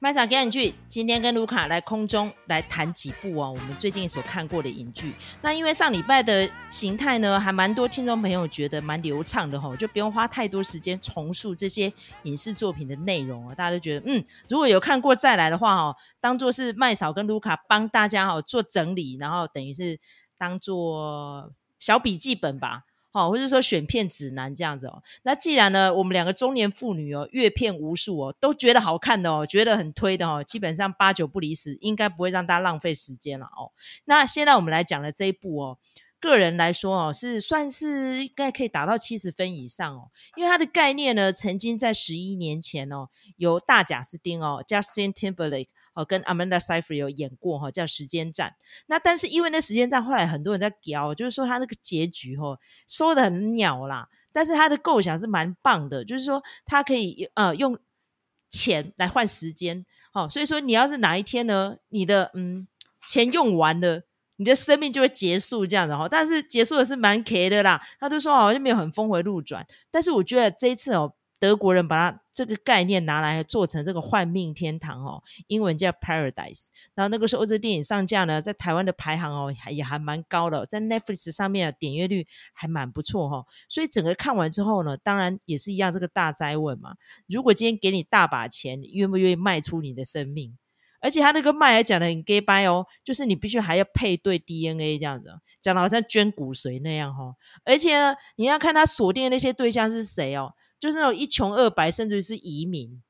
[0.00, 5.12] 麦嫂给你剧，今天跟卢卡来空中来谈几部哦，我们最近所看过的影剧。
[5.42, 11.92] 那因为上礼拜的形态呢，还蛮多听众朋友觉得蛮流畅的吼、就不用花太多时间重述这些
[12.22, 19.98] 影视作品的内容啊、大家都觉得，嗯，如果有看过再来的话哦，当做是麦嫂跟卢卡帮大家哦做整理，然后等于是
[20.38, 22.84] 当做小笔记本吧。
[23.10, 25.02] 好，或者说选片指南这样子哦。
[25.22, 33.72] 那既然呢，我们两个中年妇女哦，阅片无数哦，都觉得好看的哦，觉得很推的哦，基本上八九不离十，应该不会让大家浪费时间了哦。
[34.04, 35.78] 那现在我们来讲的这一部哦，
[36.20, 45.68] 个人来说哦，是算是应该可以达到七十分以上哦，因为它的概念呢，曾经在十一年前哦，由大贾斯汀哦，Justin Timberlake。
[45.98, 48.50] 哦，跟 Amanda Seyfried 有演过哈，叫《时间战》。
[48.86, 54.08] 那但是因为那《时间战》后来很多人在聊，就是说他那个结局哈收得很鸟啦。
[54.32, 57.76] 但是他的构想是蛮棒的，就是说他可以呃用
[58.48, 59.84] 钱来换时间。
[60.12, 62.68] 好，所以说你要是哪一天呢，你的嗯
[63.08, 64.04] 钱用完了，
[64.36, 66.08] 你的生命就会结束这样的哈。
[66.08, 67.82] 但是结束的是蛮 K 的啦。
[67.98, 69.66] 他就说好像没有很峰回路转。
[69.90, 71.12] 但是我觉得这一次哦。
[71.38, 76.68] 德国人把它这个概念拿来做成这个幻命天堂哦，英文叫 Paradise。
[76.94, 83.44] 然后那个时候这电影上架呢，在台湾的排行哦还也还蛮高的，在 Netflix 上面的点阅率还蛮不错哈。
[83.68, 86.94] 所以整个看完之后呢，当然也是一样这个大灾问嘛。
[87.26, 90.56] 如果今天给你大把钱，你愿不愿意卖出你的生命？
[91.00, 95.30] 而且他那个卖还讲的很假掰哦，就是你必须还要配对 DNA 这样子，
[95.60, 97.36] 讲的好像捐骨髓那样哈。
[97.64, 100.52] 而且呢，你要看他锁定的那些对象是谁哦。
[100.80, 103.02] 就是那种一穷二白，甚至于是移民，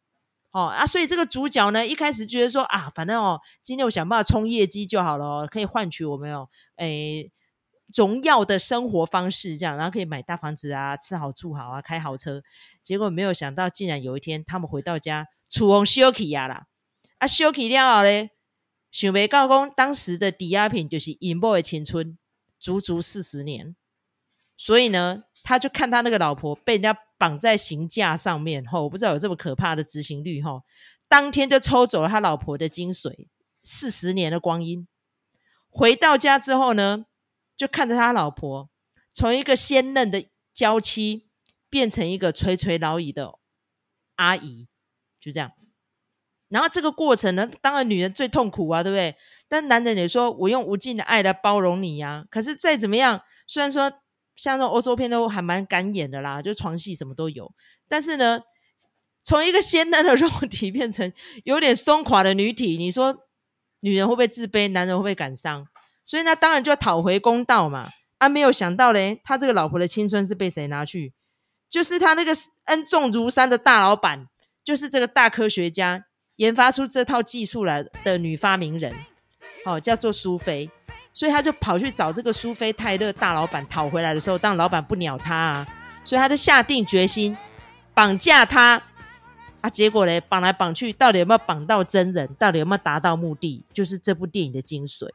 [0.53, 7.31] 哦啊，所以这个主角呢，一开始觉得说啊，反正哦，今天我想办法冲业绩就好了，可以换取我们哦，诶，
[7.95, 12.43] 荣耀的生活方式这样，然后可以买大房子啊，吃好住好啊，开豪车。
[12.83, 16.67] 结果没有想到，竟然有一天他们回到家，厝红烧起呀啦，
[17.19, 18.31] 啊，烧起了后咧，
[18.91, 22.17] 想袂到讲当时的抵押品就是引爆的青春，
[22.59, 23.77] 足足四十年。
[24.59, 26.95] 所以呢，他就看他那个老婆被人家。
[27.21, 30.63] 绑在刑架上面，吼，我不知道有这么可怕的执行率，吼，
[31.09, 33.27] 当天就抽走了他老婆的精髓，
[33.65, 34.87] 四十年的光阴。
[35.69, 37.07] 回到家之后呢，
[37.57, 38.71] 就看着他老婆
[39.13, 41.27] 从一个鲜嫩的娇妻
[41.69, 43.41] 变成一个垂垂老矣的
[44.15, 44.69] 阿姨，
[45.19, 45.51] 就这样。
[46.47, 49.17] 然后这个过程呢，当然女人最痛苦啊，对不对？
[49.49, 52.25] 但男人也说我用无尽的爱来包容你呀。
[52.31, 53.93] 可是再怎么样，虽然说。
[54.39, 57.53] 像那种欧洲片都还蛮敢演的啦，就床戏什么都有。
[57.87, 58.41] 但是呢，
[59.23, 61.13] 从一个鲜 嫩的肉体变成
[61.45, 63.27] 有点松垮的女体，你说
[63.81, 64.71] 女人会不会自卑？
[64.71, 65.67] 男人会不会感伤？
[66.07, 67.91] 所以那当然就要讨回公道嘛。
[68.19, 71.13] 啊，没有想到嘞，他这个老婆的青春是被谁拿去？
[71.69, 72.33] 就是他那个
[72.65, 74.27] 恩重如山的大老板，
[74.65, 76.07] 就是这个大科学家
[76.37, 78.95] 研发出这套技术来的女发明人，
[79.65, 80.71] 哦，叫做苏菲。
[81.19, 85.69] 所以他就跑去找这个苏菲泰勒大老板讨回来的时候，当老板不鸟他啊，
[86.05, 87.37] 所以他就下定决心
[87.93, 88.81] 绑架他
[89.61, 89.69] 啊。
[89.69, 92.33] 结果嘞，绑来绑去，到底有没有绑到真人？
[92.35, 93.65] 到底有没有达到目的？
[93.73, 95.09] 就是这部电影的精髓。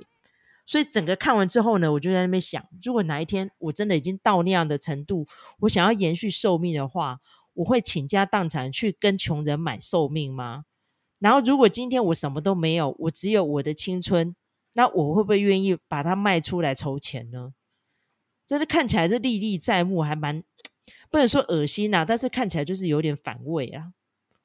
[0.66, 5.26] 所以整个看完之后呢，我就在那边想：如果哪一天我真的已经到那样的程度，
[5.62, 7.22] 我想要延续寿命的话，
[7.54, 10.66] 我会倾家荡产去跟穷人买寿命吗？
[11.20, 14.36] 然后，如果今天我什么都没有，我只有我的青春。
[14.74, 17.54] 那我会不会愿意把它卖出来筹钱呢？
[18.46, 20.44] 真的看起来是历历在目，还蛮
[21.10, 23.94] 不能说恶心呐、啊，但是看起来就是有点反胃啊。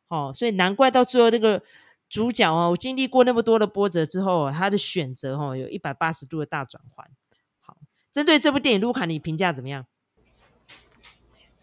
[0.06, 1.61] 哦，所以难怪到最后那个
[2.09, 7.10] 主角哦，我经历过那么多的波折之后，他的选择哦，有一百八十度的大转换。
[7.59, 7.77] 好，
[8.12, 9.84] 针对这部电影，卢卡你评价怎么样？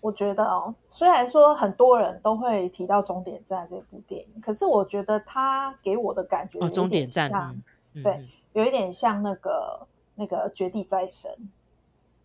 [0.01, 7.31] 我觉得哦，虽然说很多人都会提到《终点站》这部电影，可是我觉得他给我的感觉哦，《终点站》
[7.93, 8.13] 嗯，对。
[8.13, 9.85] 嗯有一点像那个
[10.15, 11.29] 那个绝地再生，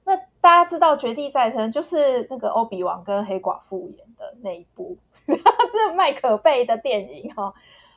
[0.04, 4.96] 那大家知道绝地再生就是那个欧比王跟黑寡妇演的那一部，
[5.26, 7.52] 这麦可贝的电影哈、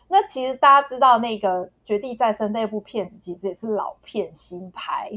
[0.07, 5.11] 那其实大家知道那个绝地再生那部片子其实也是老片新拍，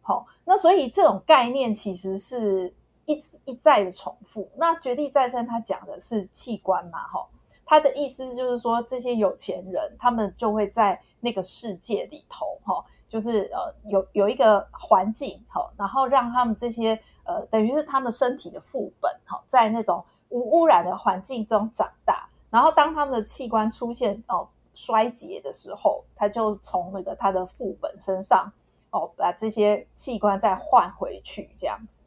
[0.00, 2.72] 好、那所以这种概念其实是
[3.06, 4.48] 一一再的重复。
[4.54, 7.26] 那绝地再生它讲的是器官嘛，哈、
[7.64, 11.00] 他的意思就是说这些有钱人他们就会在。
[11.24, 22.28] 那个世界里头，哈，就是呃，有有一个环境，哈，然后让他们这些呃，等于是他们身体的副本，哈，在那种无污染的环境中长大。
[22.50, 28.52] 然后当他们的器官出现哦衰竭的时候，他就从那个他的副本身上
[28.90, 32.02] 哦，把这些器官再换回去，这样子。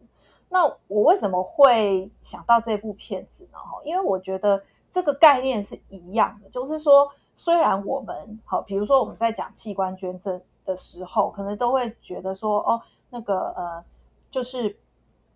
[0.49, 3.57] 那我为什么会想到这部片子呢？
[3.59, 4.61] 哈，因为我觉得
[4.95, 7.11] 这个概念是一样的，就是说。
[7.37, 13.83] 虽然我们好，比如说我们在讲器官捐赠的时候，可能都会觉得说，哦，那个呃，
[14.31, 14.73] 就是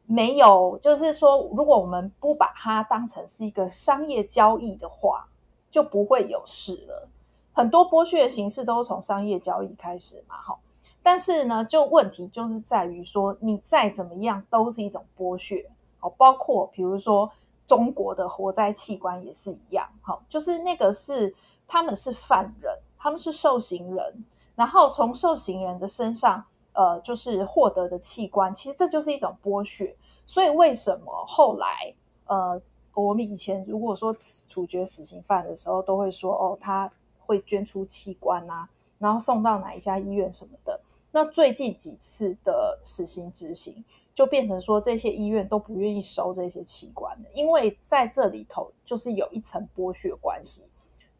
[0.05, 5.27] 没有，就是说，如果我们不把它当成是一个商业交易的话，
[5.69, 7.09] 就不会有事了。
[7.51, 10.57] 很多剥削的形式都是从商业交易开始嘛，哈。
[11.03, 17.29] 但是呢，就问题就是在于说，你再怎么样都是一种剥削，好，包括比如说
[17.69, 21.33] 中国的活摘器官也是一样，好，就是那个是。
[21.71, 24.25] 他们是犯人，他们是受刑人，
[24.55, 26.43] 然后从受刑人的身上，
[26.73, 29.95] 呃，就是获得的器官，其实这就是一种剥削。
[30.25, 31.93] 所以为什么后来，
[32.25, 32.59] 呃，
[32.95, 34.11] 我们以前如果说
[34.47, 38.67] 处决死刑犯的时候，都会说，哦，他会捐出器官啊，
[38.97, 40.81] 然后送到哪一家医院什么的。
[41.11, 43.85] 那最近几次的死刑执行，
[44.19, 50.65] 就变成说这些医院都不愿意收这些器官了，因为在这里头就是有一层剥削关系。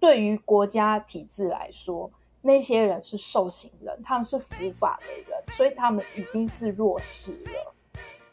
[0.01, 2.12] 对于国家体制来说，
[2.42, 7.74] 那些人是受刑人，他们是伏法的人，所以他们已经是弱势了。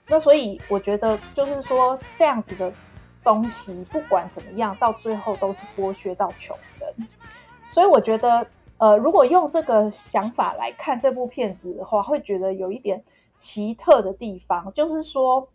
[0.08, 2.72] 那所以我觉得，就是说这样子的
[3.22, 7.08] 东西，不管怎么样，到最后都是剥削到穷人。
[7.68, 8.44] 所以我觉得，
[8.78, 13.04] 呃，如果用这个想法来看这部片子的话，会觉得有一点
[13.38, 15.48] 奇特的地方，就是说，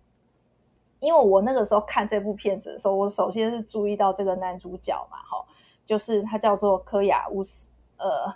[0.99, 5.45] 因为我那个时候看这部片子的时候，我首先是注意到这个男主角嘛，哈。
[5.83, 8.33] 就是他叫做科雅乌斯，呃，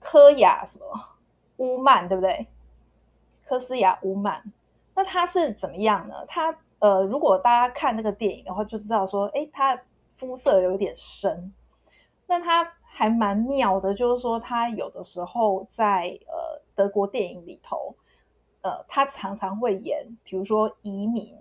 [0.00, 0.86] 科雅什么
[1.58, 2.48] 乌曼，对不对？
[3.44, 4.42] 科斯亚乌曼。
[4.94, 6.14] 那他是怎么样呢？
[6.26, 9.80] 他呃，如果大家看那个电影的话，就知道说，诶，他
[10.16, 11.52] 肤色有点深。
[12.26, 17.94] 那他还蛮妙的，就是说他有的时候在呃德国电影里头，
[18.62, 21.34] 呃，他常常会演，比如说移民，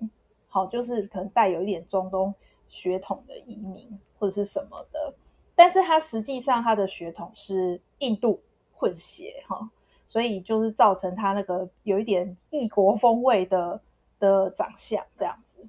[0.48, 2.34] 好，就是可能带有一点中东
[2.68, 4.00] 血统的移民。
[4.20, 5.14] 或者是什么的，
[5.54, 8.42] 但是他实际上他的血统是印度
[8.74, 9.70] 混血哈，
[10.08, 13.80] 所以就是造成他那个有一点异国风味的
[14.20, 15.64] 的长相这样子。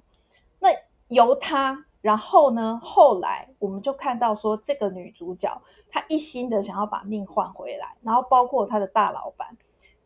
[0.57, 0.69] 那
[1.09, 5.61] 由他，然后呢，后来我们就看到说，这个女主角
[5.91, 9.55] 她一心的想要把命换回来，然后包括她的大老板，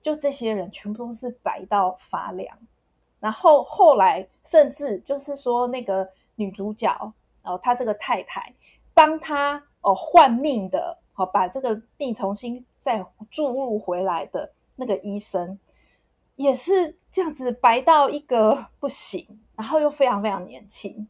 [0.03, 2.55] 就这些人全部都是白到发凉。
[3.19, 7.11] 然后后来甚至就是说那个女主角。
[7.45, 8.53] 哦，她这个太太
[8.93, 15.59] 帮她哦换命的，好、哦、把这个命重新再注入回来的那个医生，
[16.37, 19.27] 也是这样子白到一个不行，
[19.57, 21.05] 然后又非常非常年轻。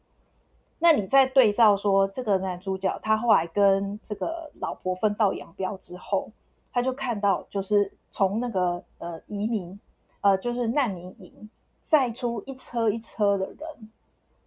[0.80, 6.32] 那你再对照说，这个男主角他后来跟这个老婆分道扬镳之后，
[6.74, 9.78] 他就看到就是从那个呃移民
[10.20, 11.48] 呃就是难民营
[11.80, 13.90] 再出一车一车的人，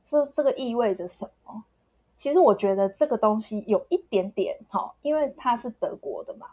[0.04, 1.64] 说这个意味着什么？
[2.18, 6.48] 其实我觉得这个东西有一点点哈，因为他是德国的嘛，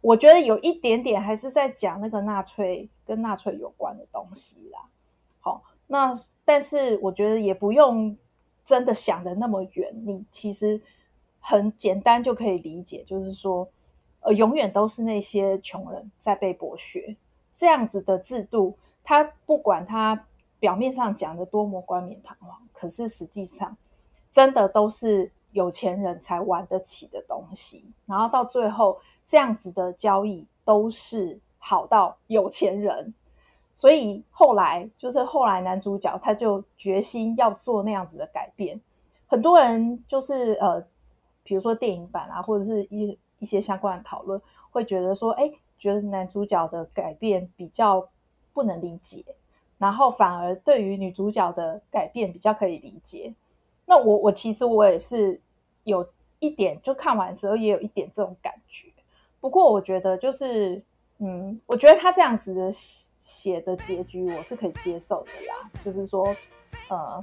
[0.00, 4.78] 我觉得有一点点还是在讲那个纳粹跟纳粹有关的东西啦。
[5.40, 6.14] 好，那
[6.44, 8.16] 但是我觉得也不用
[8.62, 10.80] 真的想得那么远，你其实
[11.40, 13.66] 很简单就可以理解，就是说，
[14.20, 17.16] 呃，永远都是那些穷人在被剥削，
[17.56, 20.26] 这样子的制度，他不管他
[20.58, 23.76] 表面上讲的多么冠冕堂皇，可是实际上。
[24.32, 33.12] 真的都是有钱人才玩得起的东西，然后到最后这样子的交易都是好到有钱人，
[33.74, 38.80] 所以后来就是后来男主角他就决心要做那样子的改变。
[39.26, 40.80] 很多人就是呃，
[41.42, 48.08] 比如说电影版啊，或者是一一些相关的讨论，会觉得说，哎，觉得男主角的改变比较
[48.52, 49.24] 不能理解，
[49.78, 53.34] 然后反而对于女主角的改变比较可以理解。
[53.86, 55.40] 那我我其实我也是
[55.82, 58.88] 有一点，就看完的时候也有一点这种感觉。
[59.40, 60.80] 不过我觉得就是，
[61.18, 65.70] 嗯，我觉得他这样子的写的结局我是可以接受的啦。
[65.84, 66.36] 就是说，
[66.88, 67.20] 呃，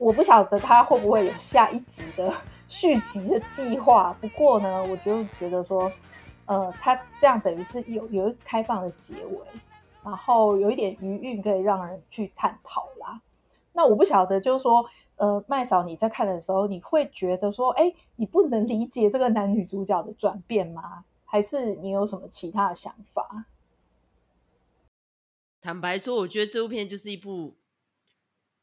[0.00, 2.32] 我不晓得他会不会有下一集的
[2.66, 4.16] 续集的计划。
[4.18, 5.92] 不过呢，我就觉得说，
[6.46, 9.38] 呃，他这样等于是有有一个开放的结尾，
[10.02, 13.20] 然后有一点余韵可以让人去探讨啦。
[13.74, 14.88] 那我不晓得，就是说。
[15.16, 21.04] 呃，麦嫂，你在看的时候，你会觉得说，哎，你不能理解这个男女主角的转变吗？
[21.26, 23.44] 还是你有什么其他的想法？
[25.60, 27.54] 坦白说，我觉得这部片就是一部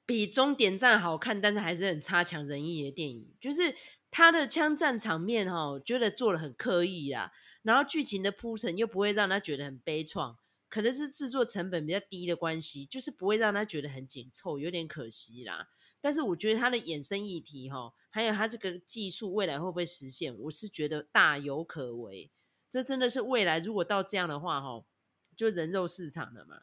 [0.07, 3.31] 比《终点站》好看，但是还是很差强人意的电影。
[3.39, 3.75] 就是
[4.09, 7.31] 他的枪战场面，哈，我觉得做得很刻意啊。
[7.61, 10.37] 然后剧情的铺陈又不会让他觉得很悲怆，
[10.69, 15.67] 可能是制作成本比较低的关系，就是不会让他觉得很紧凑，有点可惜啦。
[15.99, 22.31] 但是我觉得它的衍生议题哈，还有它这个技术未来会不会实现，我是觉得大有可为。
[22.69, 24.85] 这真的是未来，如果到这样的话哈，
[25.35, 26.61] 就人肉市场的嘛。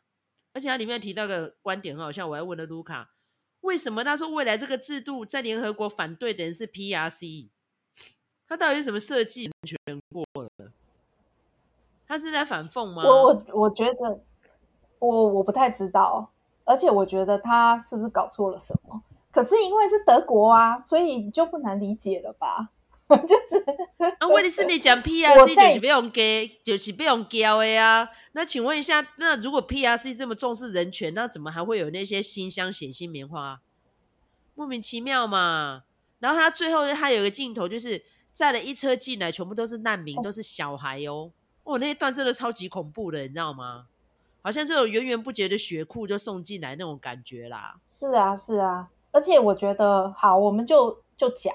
[0.55, 3.11] 而且它里面提到个观点很好笑，我还问了卢卡，
[3.65, 7.49] 为什么他说未来这个制度在联合国反对的人是 PRC？
[8.47, 9.77] 他到底是什么设计全
[10.13, 10.71] 过了？
[12.07, 13.03] 他是在反讽吗？
[13.03, 14.21] 我我我觉得
[14.99, 16.31] 我我不太知道，
[16.65, 19.03] 而且我觉得他是不是搞错了什么？
[19.33, 22.69] 可是因为是德国啊，所以就不难理解了吧？
[23.29, 23.63] 就是
[24.19, 28.09] 啊，问题是你讲 PRC 就是不用给，就是不用交的呀。
[28.33, 33.61] 那请问一下，那如果 PRC 这么重视人权，那怎么还会有那些新乡写新棉花？
[34.55, 35.83] 莫名其妙嘛。
[36.19, 41.31] 然后他最后他有一个镜头，就是载了一车进来，全部都是难民，都是小孩哦。
[41.65, 43.87] 哦，那一段真的超级恐怖的，你知道吗？
[44.41, 47.77] 好像这种源源不绝的血库就送进来那种感觉啦。
[47.87, 48.89] 是啊，是啊。
[49.13, 51.55] 而且我觉得，好，我们就就讲。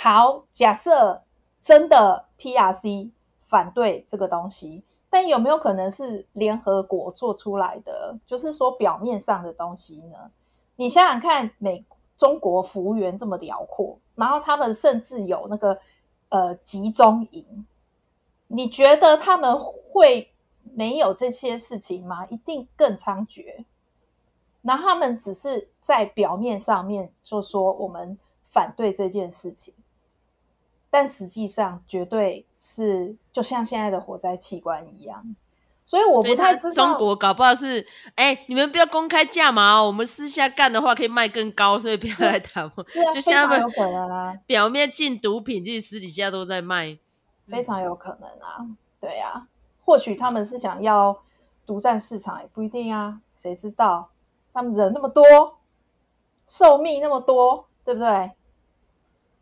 [0.00, 1.24] 好，假设
[1.60, 3.10] 真的 PRC
[3.46, 8.16] 反对这个东西，但有没有可能是联合国做出来的？
[8.24, 10.30] 就是说表面上的东西呢？
[10.76, 11.84] 你想想看，美
[12.16, 15.76] 中国幅员这么辽阔，然后他们甚至有那个
[16.28, 17.66] 呃集中营，
[18.46, 22.24] 你觉得他们会没有这些事情吗？
[22.28, 23.64] 一定更猖獗。
[24.60, 29.74] 那他们只是在表面上面就说我们反对这件事情。
[30.90, 35.36] 但实际上，绝对是就像现在的火灾器官一样，
[35.84, 42.70] 所以我不太知道中国搞不好是哎、欸，你们不要公开价码哦，我们私下干的话可以卖更高，所以不要来谈。
[42.86, 46.98] 是啊，就像他 表面进毒品，其实私底下都在卖，
[47.46, 48.66] 非常有可能啊。
[49.00, 49.46] 对啊，
[49.84, 51.16] 或许他们是想要
[51.64, 54.10] 独占市场，也不一定啊，谁知道？
[54.52, 55.22] 他们人那么多，
[56.48, 58.32] 寿命那么多，对不对？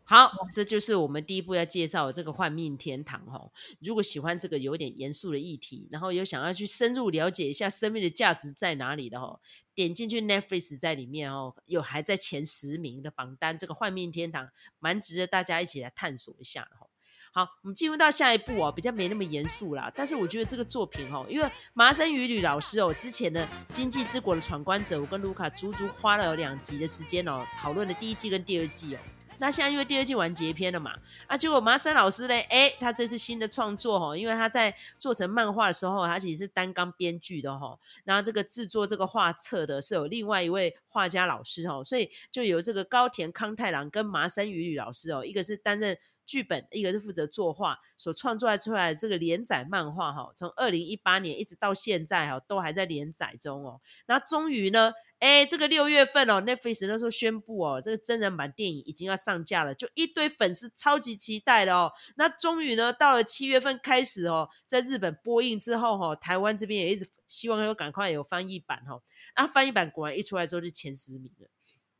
[0.09, 3.51] 好，这就是我们第一步要介绍的这个换命天堂哈。
[3.81, 9.37] 如果喜欢这个有点严肃的议题，然后有想要去深入了解一下生命的价值在哪里的哦，
[9.75, 14.49] 点进去 Netflix 在里面哦，有还在前十名的榜单，这个换命天堂
[14.79, 16.87] 蛮值得大家一起来探索一下的哈。
[17.33, 28.99] 好，我们进入到下一步哦，比较没那么严肃啦，但是我觉得这个作品哦，因为麻生羽吕老师哦，之前的《经济之国的闯关者》，我跟卢卡足足花了有两集的时间哦，讨论了第一季跟第二季哦。
[29.39, 30.93] 那现在因为第二季完结篇了嘛，
[31.27, 54.93] 啊，结果麻生老师嘞，哎，他这次新的创作哈，因为他在做成漫画的时候，他其实是单纲编剧的哈，然后这个制作这个画册的是有另外一位画家老师哈，所以就由这个高田康太郎跟麻生羽吕老师哦，一个是担任剧本，一个是负责作画，所创作出来的这个连载漫画哈，从二零一八年一直到现在哈，都还在连载中哦，那终于呢。
[55.19, 61.91] 哎，这个六月份哦，Netflix 那时候宣布哦，这个真人版电影已经要上架了，就一堆粉丝超级期待的哦。
[62.17, 69.01] 那终于呢，到了七月份开始哦，在日本播映之后哈、台湾这边也一直希望有赶快有翻译版哈、
[69.35, 69.47] 那。
[69.47, 71.49] 翻译版果然一出来之后就前十名了，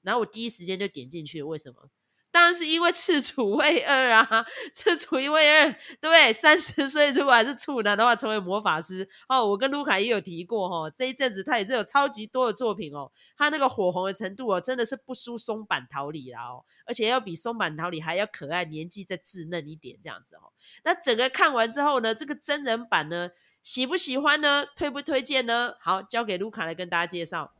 [0.03, 1.89] 然后我第一时间就点进去了，为什么？
[2.38, 6.32] 当然是因为赤楚卫二啊， 赤楚卫二，对？
[6.32, 9.44] 三十岁如果还是处男的话，成为魔法师哦。
[9.44, 20.53] 我跟卢卡也有提过哈、哦，这一阵子他也是有超级多的作品哦，他那个火红的程度哦，真的是不输松坂桃李啦哦，而且要比松坂桃李还要可爱，年纪再稚嫩一点这样子哦。
[20.84, 23.32] 那整个看完之后呢，这个真人版呢，
[23.63, 24.63] 喜不喜欢呢？
[24.75, 25.74] 推不推荐呢？
[25.79, 27.51] 好，交给卢卡来跟大家介绍。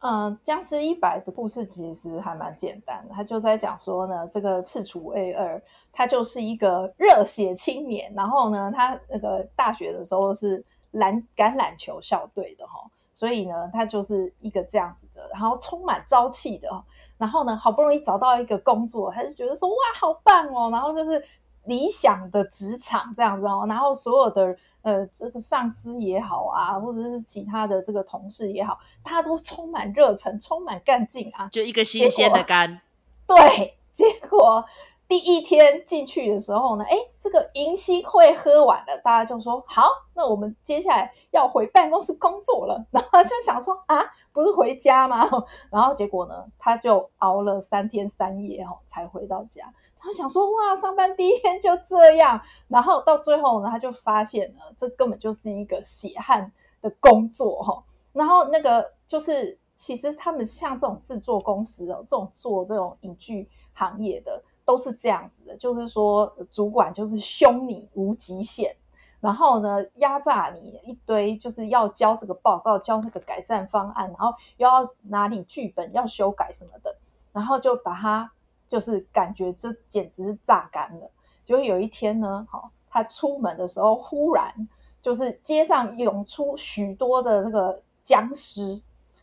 [0.00, 5.60] 嗯，僵尸一百的故事其实还蛮简单的，他就在讲说呢，这个赤楚 A 二
[5.92, 16.70] 他就是一个热血青年，然后呢，他那个大学的时候是篮橄榄球校队的哈，所以呢，他就是一个这样子的，然后充满朝气的，
[17.16, 21.20] 然后呢，好不容易找到一个工作，他就觉得说哇，好棒哦，然后就是
[21.68, 24.56] 理想的职场这样子哦，然后所有的。
[24.80, 32.80] 呃，这个上司也好啊，或者是其他的这个同事也好，大家都充满热忱，充满干劲啊，就一个新鲜的肝。
[33.26, 34.64] 对，结果
[35.08, 42.86] 第一天进去的时候呢，哎，这个迎新会喝完了，大家就说好，那我们接下来要回办公室工作了。
[42.90, 45.26] 然后就想说啊，不是回家吗？
[45.72, 49.72] 然后结果呢，他就熬了三天三夜哦，才回到家。
[49.98, 52.38] 他想说哇，上班第一天就这样，
[52.68, 57.82] 然后到最后呢，他就发现了这根本就是一个血汗的工作哈。
[58.12, 68.76] 然后那个就是，其实他们像这种制作公司哦，这种做这种影剧行业的，都是这样子的，就是说主管就是凶你无极限，
[69.18, 76.94] 然后呢，压榨你一堆，就是要交这个报告，交那个改善方案，然后又要拿你剧本要修改什么的，
[77.32, 78.30] 然后就把他
[78.68, 81.10] 就是感觉就简直是榨干了。
[81.46, 84.68] 结果有一天呢，好，他出门的时候，忽然
[85.00, 88.78] 就是街上涌出许多的这个僵尸，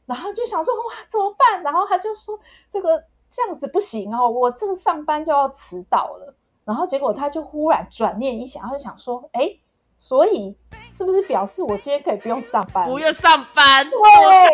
[0.07, 1.61] 然后就想说哇怎么办？
[1.61, 3.03] 然后他就说这个
[3.35, 6.35] 这样子不行哦，我这个上班就要迟到了。
[6.63, 9.57] 然后结果他就忽然转念一想，他就想说，哎。
[9.97, 10.55] 所以
[10.87, 12.87] 是不是表示我今天可以不用上班？
[12.87, 14.01] 不用上班，多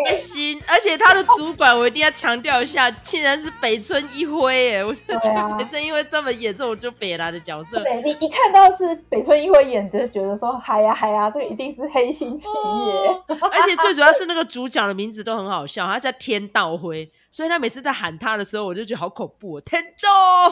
[0.06, 0.60] 开心！
[0.66, 4.84] 而且他的主管，我一定要强调一下，竟然是北村一辉耶！
[4.84, 7.78] 我就觉得北村一辉专门演这种就北来的角色。
[7.82, 12.54] 对，你一看到是北村一辉演，就觉得说嗨呀嗨呀，这个一定是黑心企业。
[12.54, 20.50] 哦、而且最主要是那个主角的名字都很好笑，他叫天道辉，所以他每次在喊他的时候，我就觉得好恐怖，天道。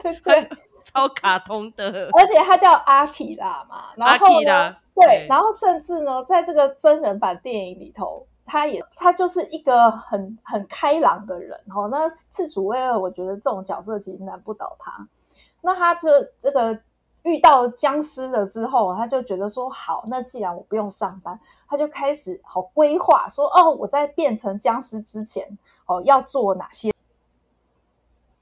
[0.00, 0.50] 对 对对。
[0.92, 11.88] 超卡通的，而且他叫阿基拉嘛，然后呢，对，然后甚至呢，在这个真人版电影里头，他也他就是一个很很开朗的人哦。
[11.90, 15.06] 那赤楚威尔，我觉得这种角色其实难不倒他。
[15.60, 16.08] 那他就
[16.38, 16.76] 这个
[17.22, 26.90] 遇到僵尸了之后，他就觉得说好，那既然我不用上班，他就开始好规划说哦，我在变成僵尸之前哦要做哪些，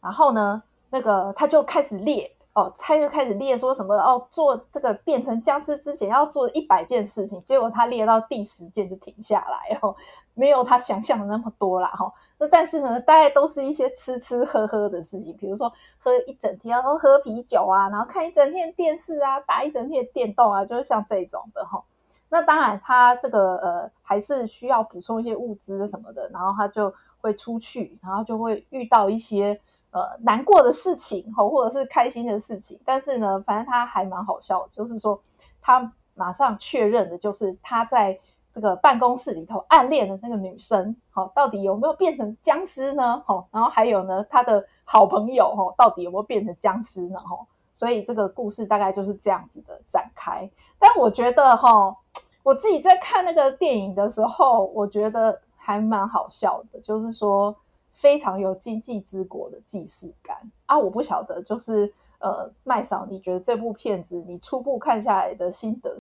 [0.00, 0.62] 然后呢？
[0.90, 9.94] 那个他就开始列哦，他就开始列说什么哦，做这个变成僵尸之前要做一百件事情，结果他列到第十件就停下来哦，
[10.35, 12.12] 没有他想象的那么多啦哈、哦。
[12.38, 21.85] 那但是呢，大概都是一些吃吃喝喝的事情，比如说喝一整天，然后喝啤酒啊，然后看一整天电视啊，打一整天电动啊，就是像这种的哈、哦。
[22.30, 29.61] 那当然他这个呃还是需要补充一些物资什么的，然后他就会出去，然后就会遇到一些。
[29.92, 35.20] 呃，难过的事情或者是开心的事情，但是呢，反正他还蛮好笑，就是说
[35.61, 38.16] 他马上确认的就是他在
[38.54, 43.20] 这个办公室里头暗恋的那个女生，好，到底有没有变成僵尸呢？
[43.50, 47.18] 然后还有呢，他的好朋友哈，到底有没有变成僵尸呢？
[47.18, 47.37] 哈，
[47.75, 50.49] 所以这个故事大概就是这样子的展开。
[50.78, 51.96] 但我觉得哈，
[52.44, 57.57] 我自己在看那个电影的时候，我觉得还蛮好笑的，就是说。
[58.01, 60.79] 非常有经济之国的既视感啊！
[60.79, 65.99] 我不晓得，就是呃，麦嫂，你觉得这部片子你初步看下来的心得？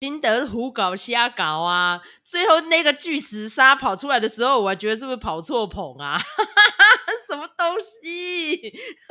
[0.00, 2.00] 心得胡搞瞎搞啊！
[2.24, 6.18] 最后那个巨齿鲨跑出来的时候，我还觉得是不是跑错棚啊？
[7.28, 8.56] 什么东西？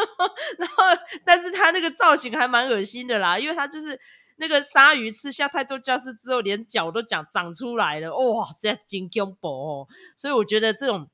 [0.60, 0.84] 然后，
[1.24, 3.98] 但是他那个造型还蛮恶心的啦，因为他就是
[4.36, 9.88] 那个鲨鱼吃下太多胶质之后，连脚都长长出来了，哇，实在真恐怖！
[10.18, 11.08] 所以我觉得这种。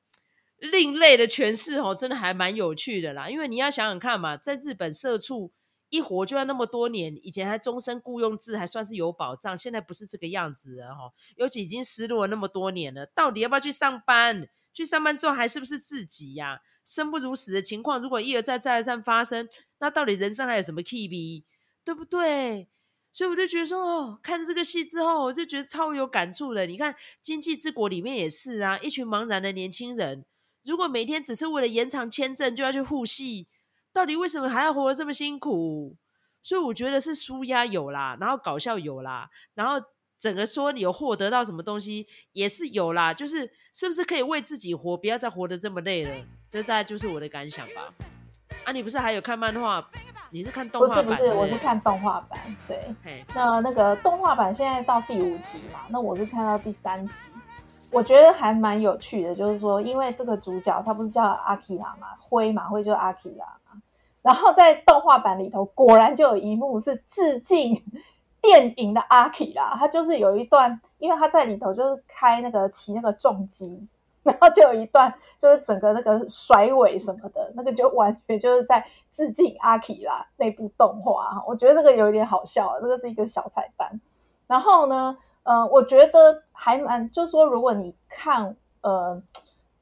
[0.66, 3.30] 另类的诠释哦，真的还蛮有趣的啦。
[3.30, 5.52] 因为你要想想看嘛，在日本社畜
[5.90, 11.12] 一活就要那么多年，以前还终身雇佣制，还算是有保障，现在不是这个样子了哈。
[11.38, 14.48] 尤其已经失落了那么多年了，到底要不要去上班？
[14.74, 16.60] 去上班之后还是不是自己呀？
[16.84, 19.48] 生不如死的情况，如果一而再再而三发生，
[19.80, 21.46] 那到底人生还有什么 key 比？
[21.84, 22.68] 对不对？
[23.12, 26.66] 所以我就觉得说，哦，看了这个戏之后，我就觉得超有感触的。
[26.66, 30.26] 你看《经济之国》里面也是啊，一群茫然的年轻人。
[30.66, 33.48] 如果每天只是为了延长签证就要去护系，
[33.94, 35.96] 到底为什么还要活得这么辛苦？
[36.42, 39.84] 所以我觉得是舒压有啦，然后搞笑有啦，然后
[40.20, 46.26] 整个说你有获得到什么东西也是有啦，就是是不是可以为自己活，不要再活得这么累了？
[46.50, 47.94] 这大概就是我的感想吧。
[48.64, 49.88] 啊，你不是还有看漫画？
[50.32, 51.06] 你是看动画版？
[51.06, 52.40] 不是不是，我是看动画版。
[52.68, 57.26] 对，那那个动画版现在到第五集嘛，那我是看到第三集。
[57.96, 63.82] 我觉得还蛮有趣的，就是说，因为这个主角他不是叫阿基拉嘛，灰嘛，灰就是阿基拉嘛。
[64.22, 67.82] 然后在动画版里头，果然就有一幕是致敬
[68.42, 73.88] 电影的阿基拉，他就是有一段，因为他在里头就是开那个骑那个重机，
[74.24, 81.42] 然后就有一段就是整个那个甩尾什么的，那个就完全就是在致敬阿基拉那部动画。
[81.48, 84.02] 我觉得这个有一点好笑，这个是一个小彩蛋。
[84.48, 89.22] 然后呢，呃，我觉得还蛮，就是说，如果你看，呃，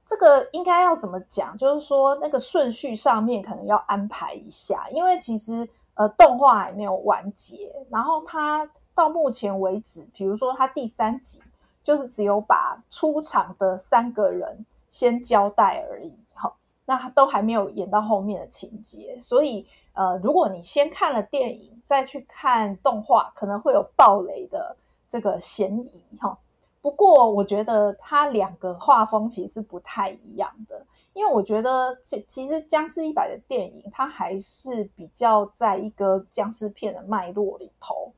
[0.06, 1.58] 这个应该要怎么讲？
[1.58, 11.41] 就是说，那个顺序上面可能要安排一下，因为其实呃，动画还没有完结，然后它到目前为止，比如说它第三集
[11.82, 24.76] 就是只有把出场的三个人先交代而已，哈，那都还没有演到后面的情节，所以呃，如果你先看了电影再去看动画，可能会有爆雷的。
[25.13, 26.36] 这个嫌疑哈，
[26.82, 38.12] 不过我觉得它两个画风其实是不太一样的，因为我觉得其其实《僵尸一百》的电影它还是比较在一个僵尸片的脉络里头，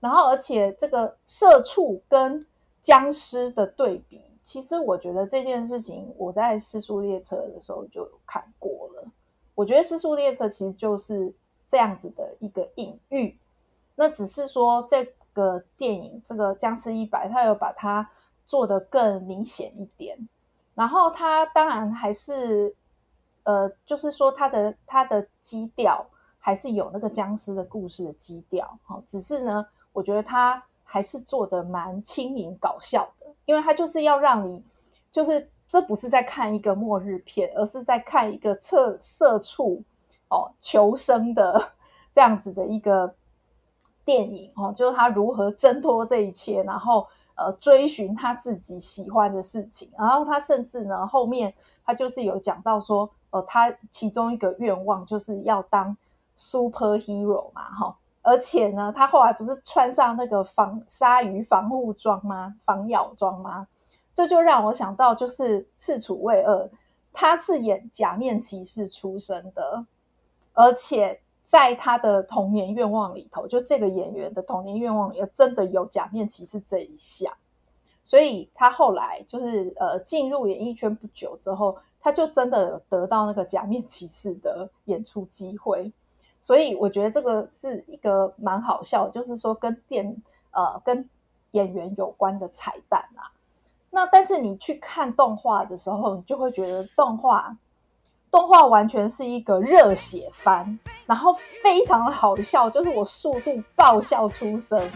[0.00, 2.46] 然后而且这个社畜跟
[2.82, 9.08] 僵尸的对比，其实我觉得这件事情我在《尸速列车》的时候就有看过了。
[9.54, 11.32] 我觉得《尸速列车》其实就是
[11.66, 13.38] 这样子的一个隐喻，
[13.94, 18.10] 那只是说在个电影这个《僵尸一百》，它有把它
[18.46, 20.16] 做得更明显一点。
[20.74, 22.74] 然后它当然还是，
[23.42, 26.04] 呃，就是说它的它的基调
[26.38, 34.62] 还是有那个僵尸的故事的基调，哈，只是呢，我觉得他还是做得蛮轻盈搞笑的，因为他就是要让你，
[35.10, 39.82] 就是这不是在看一个末日片，而是在看一个测社畜
[40.28, 41.72] 哦求生的
[42.12, 43.14] 这样子的一个
[44.04, 47.06] 电影哦，就是他如何挣脱这一切，然后。
[47.36, 51.52] 呃，追寻他自己喜欢的事情，然后他甚至呢，后面
[51.84, 55.96] 他就是有讲到说，呃，他其中一个愿望就是要当
[56.38, 62.54] superhero 嘛，哈，而且呢，他后来不是穿上那个防鲨鱼防护装吗？
[62.64, 63.66] 防咬装吗？
[64.14, 66.70] 这就让我想到，就是赤楚卫二，
[67.12, 69.84] 他是演假面骑士出身的，
[70.52, 71.20] 而且。
[71.44, 77.32] 在他的童年愿望里头，就这个演员的童年愿望里，真的有假面骑士这一项，
[78.02, 85.92] 所以他后来就是呃进入演艺圈不久之后，他就真的得到那个假面骑士的演出机会，
[86.40, 90.16] 所以我觉得这个是一个蛮好笑，就是说跟电
[90.50, 91.08] 呃跟
[91.52, 93.30] 演员有关的彩蛋啊。
[93.90, 97.56] 那但是你去看动画的时候，你就会觉得动画。
[98.34, 104.90] 动画完全是一个热血番，然后非常的好笑，就是我速度爆笑出声，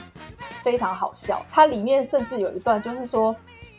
[0.65, 1.41] 非常好笑。
[1.49, 3.33] 它里面甚至有一段就是说，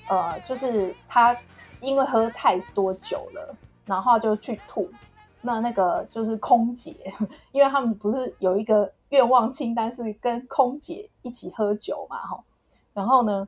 [0.08, 1.36] 呃，就是他
[1.82, 3.54] 因为喝太多酒了，
[3.86, 4.89] 然后就去吐。
[5.41, 6.95] 那那个就是空姐，
[7.52, 12.41] 因为他们不是有一个愿望清单是跟空姐一起喝酒嘛，哈。
[12.93, 13.45] 然后呢，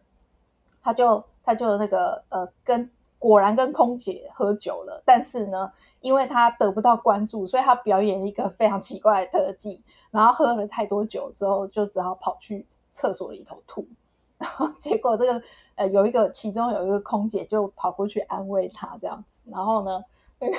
[0.83, 2.91] 他就他就那个呃跟。
[3.21, 13.87] 果然跟空姐喝酒了，但是呢，因为他得不到关注，所以他表演一个非常奇怪的特技，然后喝了太多酒之后，就只好跑去厕所里头吐。
[14.37, 15.41] 然后结果这个
[15.75, 20.03] 呃，有一个其中有一个空姐就跑过去安慰他这样子，然后呢，
[20.39, 20.57] 那个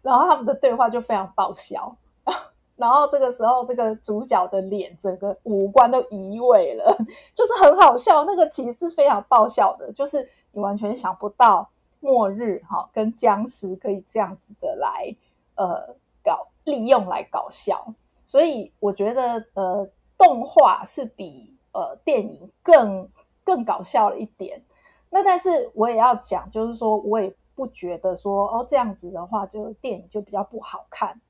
[0.00, 1.96] 然后他们的对话就非常爆笑。
[2.76, 6.96] 然后这个时候，这个主角的脸整个五官都移位了，
[7.34, 8.22] 就是很好笑。
[8.24, 11.68] 那个其实是非常爆笑的，就是你完全想不到。
[12.00, 15.16] 末日哈，跟僵尸可以这样子的来
[15.56, 17.94] 呃搞利用来搞笑，
[18.26, 23.08] 所以我觉得呃动画是比呃电影更
[23.42, 24.62] 更搞笑了一点。
[25.10, 31.20] 那但是我也要讲，就是说我也不觉得说哦这样子的话，就电影就比较不好看。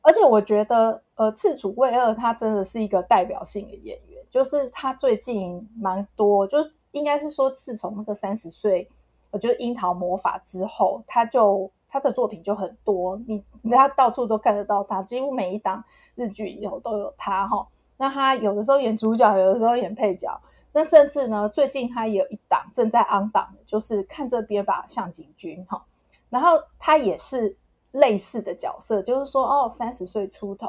[0.00, 6.58] 而且我觉得呃赤楚卫二他真的是一个代表性的演员，就是他最近蛮多，就
[6.92, 8.88] 应该是说自从那个三十岁。
[9.30, 17.66] 我觉得樱桃魔法之后，他就他的作品就很多，你你他到处都看得到他，几乎每一档日剧里头都有他哈。
[17.96, 20.40] 那他有的时候演主角，有的时候演配角。
[20.72, 25.84] 那甚至呢，最近他也有一档正在 on 档，就是看这边吧，向井君哈。
[26.28, 27.56] 然后他也是
[27.90, 30.68] 类似的角色，就是说哦，三十岁出头，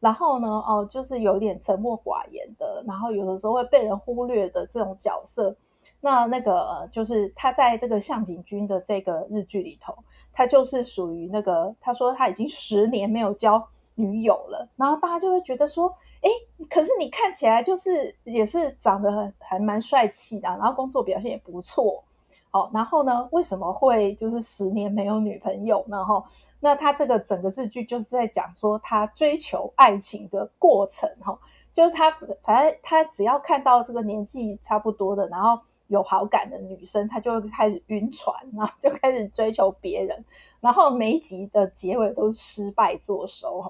[0.00, 5.54] 然后呢哦，就是有点沉默寡言的，然后有的时候会被人忽略的这种角色。
[6.04, 9.96] 那那个就是他在这个向井君的这个日剧里头，
[10.32, 16.28] 他就是属于那个他说他已经十年没有交女友了，然后大家就会觉得说，哎，
[16.68, 22.02] 可是你看起来就是也是长得还蛮帅气的，然后工作表现也不错，
[22.50, 26.04] 哦，然后呢，为什么会就是十年没有女朋友呢？
[26.04, 26.24] 哈，
[26.58, 31.38] 那他这个整个日剧就是在讲说他追求爱情的过程，哈，
[31.72, 32.10] 就是他
[32.42, 35.62] 反正他只要看到这个年纪差不多的，然后。
[35.88, 40.24] 有好感的女生，她就会开始晕船，然后就开始追求别人，
[40.60, 43.62] 然后每一集的结尾都是失败作收。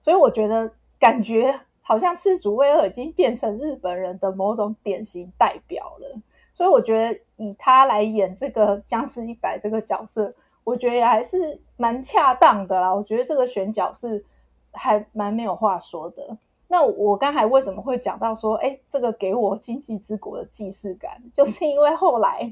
[0.00, 6.20] 所以我觉得感觉好像赤楚卫二已经变成日本人的某种典型代表了。
[6.54, 10.34] 所以我觉得以他来演这个僵尸一百这个角色，
[10.64, 12.94] 我觉得也还是蛮恰当的啦。
[12.94, 14.24] 我觉得这个选角是
[14.72, 16.36] 还蛮没有话说的。
[16.72, 22.50] 那我刚才为什么会讲到说，哎，这个给我经济之国的既视感，就是因为后来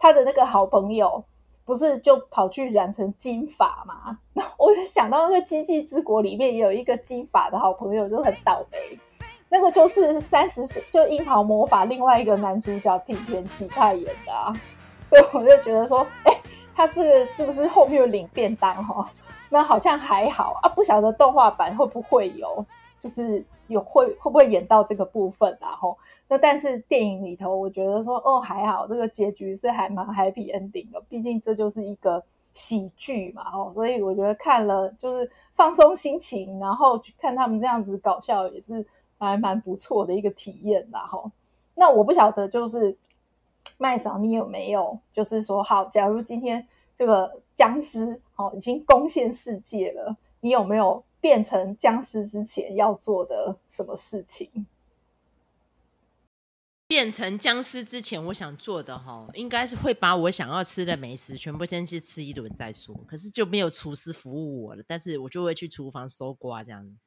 [0.00, 1.22] 他的那个好朋友
[1.64, 4.18] 不是就跑去染成金发嘛？
[4.32, 8.98] 那我就想到那个经济之国里面也有一个金发的好朋友，就很倒霉。
[9.48, 14.52] 那个就是三十岁就樱桃魔法另外一个男主角町田启太演的啊，
[15.08, 16.36] 所以我就觉得说，哎，
[16.74, 19.08] 他是是不是后面有领便当哈？
[19.50, 22.66] 那好像还好啊，不晓得动画版会不会有。
[23.02, 38.86] 就是有会会不会演到这个部分，然后那但是电影里头，我觉得说哦还好，这个结局是还蛮 happy ending 的，毕竟这就是一个喜剧嘛，哦，所以我觉得看了就是放松心情，然后去看他们这样子搞笑也是
[39.18, 41.28] 还蛮不错的一个体验，然后
[41.74, 42.96] 那我不晓得就是
[43.78, 51.02] 麦嫂你有没有就是说好，假如今天这个僵尸哦已经攻陷世界了，你有没有？
[51.22, 54.66] 变成僵尸之前要做的什么事情？
[56.88, 62.94] 变成僵尸之前，我想做的哈，应该是会把我想要吃的美食全部先去吃一轮再说。
[63.06, 66.98] 可是就没有厨师服务我了，但是我就会去厨房搜刮这样。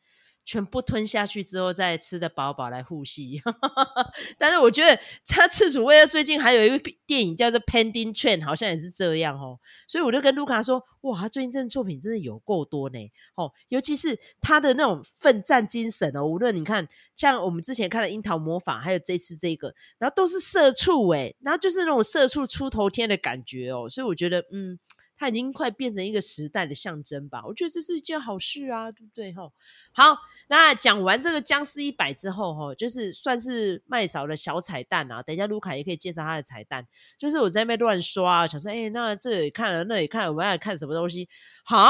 [0.46, 3.42] 全部吞下去之后，再吃的饱饱来呼吸。
[4.38, 9.60] 但是我觉得他赤楚卫二最近还有一个电影叫做《Pending Train》，好像也是这样哦。
[9.88, 13.00] 所以我就跟卢卡说：“哇，他最近这作品真的有够多呢！
[13.36, 16.24] 哦，尤其是他的那种奋战精神哦。
[16.24, 23.90] 无论你看，像我们之前看的《樱桃魔法》，还有这次这个，然后都是社畜诶，然后就是那种社畜出头天的感觉哦。
[23.90, 24.78] 所以我觉得，嗯。”
[25.18, 29.32] 它已经快变成一个时代的象征吧，我觉得这是一件好事啊，对不对？
[29.32, 29.50] 哈，
[29.94, 35.24] 好，那讲完这个僵尸一百之后，哈，就是算是麦嫂的小彩蛋啊。
[35.24, 36.86] 等一下卢卡也可以介绍他的彩蛋，
[37.18, 41.28] 就是我在那边乱刷，想说，哎，那这里看了，那里看了，我们要看什么东西？
[41.66, 41.90] 哈，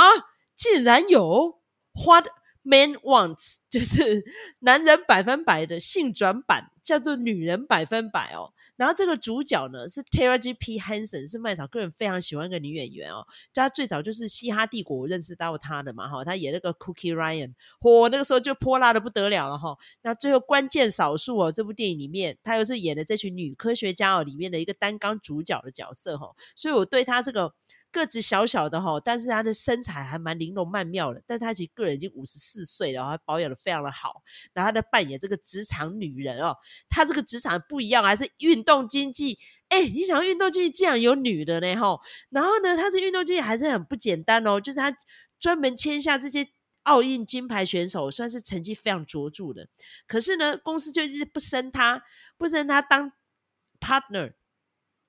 [0.56, 1.60] 竟然有
[1.94, 2.32] 花的
[2.65, 4.23] Man Wants， 就是
[4.60, 8.51] 男人百分百的性转版，叫做女人百分百哦。
[8.75, 13.25] 然后这个主角呢是 Taraji P Henson，是麦嫂个人非常喜欢一个女演员哦。
[13.54, 19.78] 她最早就是《嘻哈帝国》我认识到她的嘛哈，她演那个 Cookie Ryan，嚯，那个时候就泼辣的不得了了哈。
[20.01, 27.54] 那最后关键少数哦，这部电影里面她又是演的这群女科学家哦里面的一个担纲主角的角色哈，所以我对她这个。
[27.99, 31.23] 个子小小的哈，但是她的身材还蛮玲珑曼妙的。
[31.25, 34.21] 但她其实个人已经五十四岁了，还保养的非常的好。
[34.53, 36.55] 然后她在扮演这个职场女人哦，
[36.89, 39.39] 她这个职场不一样，还是运动经济。
[39.69, 41.99] 哎，你想要运动经济竟然有女的呢哈？
[42.29, 44.95] 然后呢，她这运动经济还是很不简单哦，就是她
[45.39, 46.47] 专门签下这些
[46.84, 49.67] 奥运金牌选手，算是成绩非常卓著的。
[50.05, 52.03] 可是呢，公司就一直不升她，
[52.38, 53.12] 不升她当
[53.79, 54.34] partner。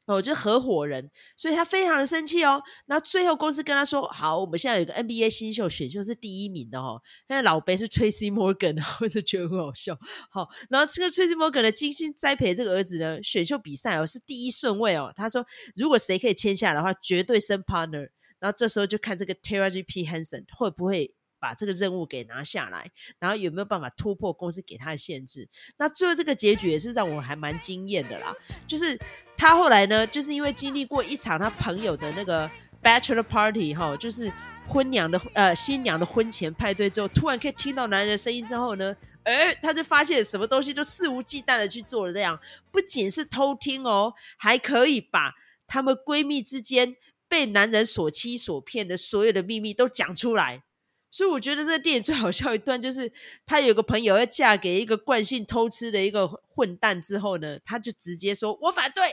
[0.07, 2.63] 哦，就是合伙人，所以他非常的生气哦。
[2.87, 9.99] 然后最后公司跟他说：“好，我们现在有一个 NBA 新秀选秀是第一名的哦，现在老辈是 Tracy Morgan，我就觉得很好笑。
[10.31, 15.13] 好，然后这个 Tracy Morgan 的精心栽培这个儿子呢，选秀比赛哦是第一顺位哦。
[15.17, 18.09] 他说，如果谁可以签下的话，绝对升 partner。
[18.39, 25.49] 然后这时候就看这个 Taraji P Henson 会不会把这个任务给拿下来，然后有没有办法突破公司给他的限制。
[25.79, 28.33] 那最后这个结局也是让我还蛮惊艳的啦，
[28.69, 28.97] 就是。
[29.37, 32.51] 他后来呢，就是因为经历过一场他朋友的那个
[32.83, 34.33] bachelor party 哈，就是
[34.67, 42.39] 婚娘的呃新娘的婚前派对之后，突然可以听到男人的声音之后呢，哎，他就发现什么东西都肆无忌惮的去做了这样，
[42.73, 45.35] 不仅是偷听哦，还可以把
[45.67, 46.97] 他们闺蜜之间
[47.29, 50.63] 被男人所欺所骗的所有的秘密都讲出来。
[51.11, 53.11] 所以我觉得这个电影最好笑一段就是，
[53.47, 59.05] 她有个朋友要嫁给一个惯性偷吃的一个混蛋之后呢，她就直接说：“我反对。”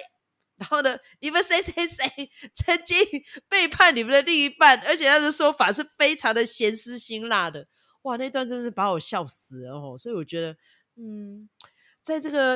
[0.57, 2.05] 然后呢，你们谁谁谁
[2.53, 2.97] 曾经
[3.49, 7.67] 背叛你们的另一半，而且他的说法是非常的咸湿辛辣的，
[8.03, 9.97] 哇，那段真是把我笑死了哦。
[9.97, 10.55] 所以我觉得，
[10.95, 11.49] 嗯，
[12.03, 12.55] 在这个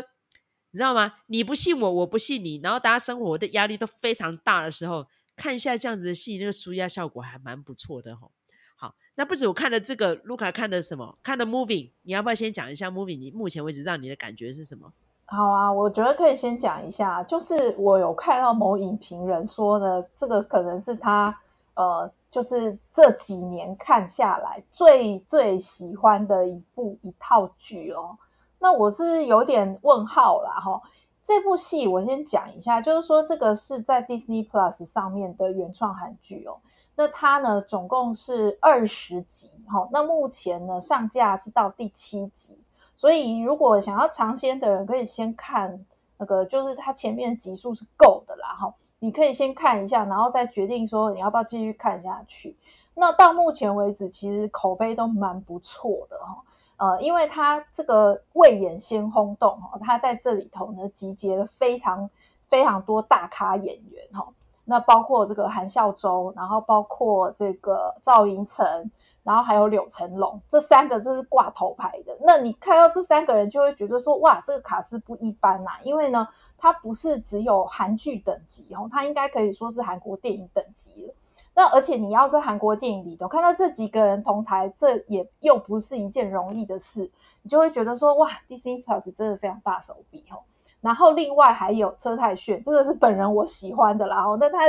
[0.72, 1.16] 你知道吗？
[1.28, 8.32] 你不信我，我不信你，然后大家生活的压力都非常大的时候，看一下这样子的戏，那个舒压效果还蛮不错的哦。
[8.76, 11.18] 好，那不止我看了这个，卢卡看的什么？
[11.24, 13.18] 看的 Moving，你要不要先讲一下 Moving？
[13.18, 14.94] 你目前为止让你的感觉是什么？
[15.30, 21.38] 好啊，我觉得可以先讲一下，就是我有看到某影评人说呢，这个可能是他
[21.74, 28.18] 呃，就是这几年看下来最最喜欢的一部一套剧哦。
[28.58, 30.82] 那我是有点问号啦哈。
[31.26, 36.58] 这部戏我先讲一下，就是说这个是在 Disney Plus 上面的原创韩剧哦。
[36.96, 42.58] 那它呢总共是二十集哈，那目前呢上架是到第七集。
[42.98, 45.86] 所以，如果想要尝鲜的人，可以先看
[46.18, 48.74] 那个，就是它前面集数是够的啦，哈。
[49.00, 52.58] 你可以先看一下，然后再决定说你要不要继续看下去。
[52.96, 56.42] 那到目前为止，其实口碑都蛮不错的，哈。
[56.78, 62.10] 呃，因为它这个未演先轰动，哈，它在这里头呢集结了非常
[62.48, 64.28] 非常多大咖演员，哈。
[64.66, 68.90] 那包括这个韩孝周，然后包括这个赵寅成。
[69.28, 72.18] 然后还有柳成龙，这三个这是挂头牌的。
[72.22, 76.26] 那你看到这三个人，就会觉得说，哇，这个卡是不一般呐、因为呢，
[76.58, 81.14] 它不是只有韩剧等级哦，它应该可以说是韩国电影等级了。
[81.54, 87.12] 那而且你要在韩国电影里头看到这几个人同台，这也又不是一件容易的事，
[87.42, 90.40] 你就会觉得说哇，Disney Plus 真的非常大手笔哦。
[90.80, 94.24] 然后另外还有车太鉉，这个是本人我喜欢的啦。
[94.26, 94.60] 哦，那他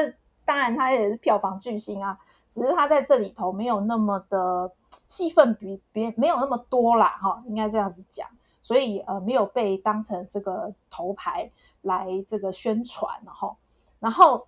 [0.45, 2.19] 当然他也是票房巨星啊，
[2.51, 4.71] 只是他在这里头没有那么的
[5.09, 8.29] 戏份比别没有那么多啦，哈，应该这样子讲。
[8.63, 11.51] 所以呃，没有被当成这个头牌
[11.83, 13.57] 来这个宣传，然后
[14.01, 14.47] 然后。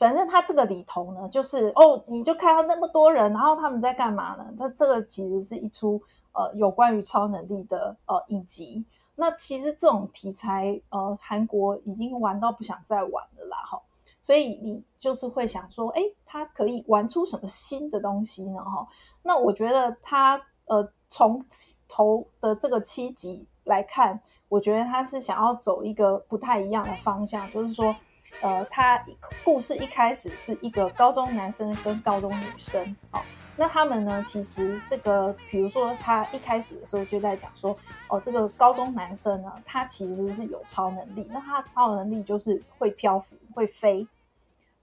[0.00, 4.46] 反正他这个里头呢，就是哦，你就看到那么多人，然后他们在干嘛呢？
[4.58, 6.00] 他这个其实是一出
[6.32, 8.82] 呃有关于超能力的呃影集。
[9.14, 13.78] 那其实这种题材呃韩国已经玩到不想再玩了啦哈，
[14.20, 18.86] 所以你就是会想说，哎，他可以玩出什么新的东西呢哈？
[19.22, 21.44] 那我觉得他呃从
[21.88, 27.94] 头的这个七集来看，我觉得他是想要走一个不太一样的方向，就是说。
[28.42, 29.04] 呃，他
[29.44, 33.20] 故事一开始是一个高中男生跟高中女生，哦，
[33.56, 37.76] 那他们呢，其实这个，比如说他一开始的时候就在讲说，
[38.08, 44.06] 哦，这个高中男生呢，他其实是有超能力，那他的超能力就是会漂浮、会飞，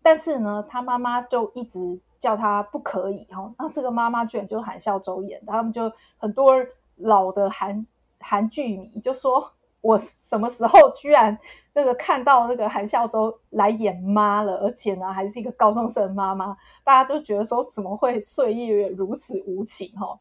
[0.01, 6.53] 但是呢，他妈妈就一直叫他不可以，哈、哦，那这个妈妈居然就是韩孝周演的，他们就很多
[6.97, 7.85] 老的韩
[8.19, 9.51] 韩剧迷就说。
[9.81, 11.37] 我什么时候居然
[11.73, 20.19] 那个看到那个韩孝周来演妈了，而且呢还是一个高中生妈妈，大家就觉得说怎么会岁月如此无情哈？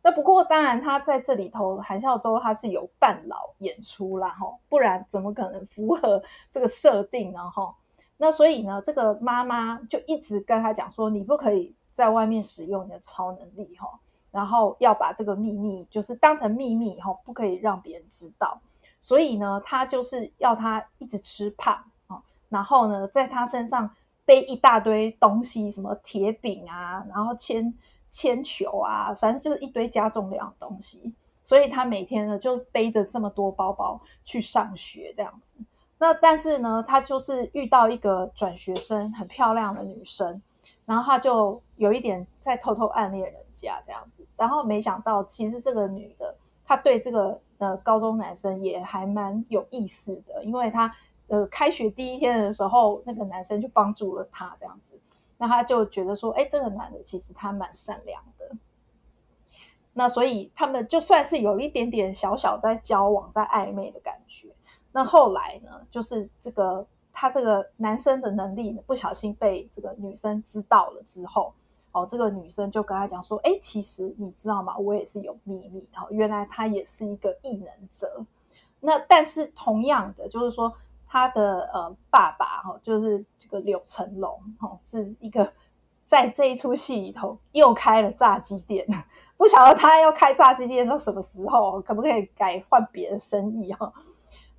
[0.00, 7.74] 那不过当然他在这里头，韩孝周他是有半老演出啦哈，不然怎么可能符合这个设定呢哈？
[8.16, 13.98] 那所以呢，这个妈妈就一直跟他讲说，你不可以在外面使用你的超能力哈，
[14.30, 18.60] 然后要把这个秘密就是当成秘密哈，不可以让别人知道。
[19.00, 21.72] 所以呢，他就是要他一直吃胖
[22.08, 23.88] 啊，然后呢，在他身上
[24.24, 27.72] 背一大堆东西，什么铁饼啊，然后铅
[28.10, 31.14] 铅球啊，反正就是一堆加重量的东西。
[31.44, 35.54] 所以他每天呢就背着这么多包包去上学，这样子。
[35.98, 40.42] 那但是呢，他就是遇到一个转学生，很漂亮的女生，
[40.84, 44.26] 然后他就有一点在偷偷暗恋人家这样子。
[44.36, 47.40] 然后没想到，其实这个女的，她对这个。
[47.58, 50.94] 呃，高中男生也还蛮有意思的，因为他
[51.26, 54.98] 呃开学第一天的时候，那个男生就帮助了他这样子，
[55.36, 58.56] 那他就觉得说，哎，这个男的其实他蛮善良的。
[59.92, 64.48] 那所以他们就算是有一点点小小在交往、在暧昧的感觉。
[64.92, 71.52] 那后来呢，就是这个他这个男生的能力不小心被这个女生知道了之后。
[71.98, 74.76] 哦，这个女生就跟他讲说：“哎，其实你知道吗？
[74.78, 76.06] 我也是有秘密的。
[76.10, 78.24] 原来他也是一个异能者。
[78.80, 80.72] 那但是同样的，就是说
[81.06, 85.52] 他的呃爸爸哈，就是这个柳成龙哈，是一个
[86.06, 88.86] 在这一出戏里头又开了炸鸡店。
[89.36, 93.92] 不晓得他要开炸鸡店到什么时候，可不可以改换别的生意哈？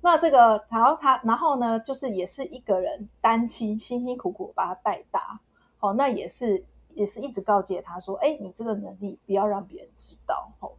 [0.02, 5.40] 那这个，然后他，然后呢，就是也是一个人单亲，辛辛苦苦把他带大。
[5.78, 6.64] 哦，那也是。”
[7.00, 10.76] 也是一直告诫他说：“哎，你这个能力不要让别人知道。”吼，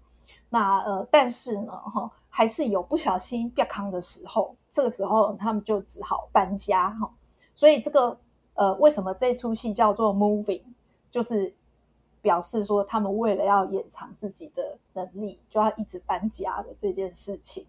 [0.50, 4.56] 那呃，但是呢，哈，还是有不小心变康的时候。
[4.70, 6.92] 这个时候，他们就只好搬家。
[6.92, 7.12] 哈，
[7.56, 8.16] 所以这个
[8.54, 10.62] 呃，为什么这出戏叫做 Moving，
[11.10, 11.52] 就是
[12.22, 17.66] 表示说他们为了要掩藏自己的能力，就要一直搬家的这件事情。